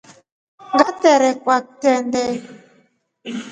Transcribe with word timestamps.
Wangitrendokwa 0.75 1.55
kitrende. 1.65 2.23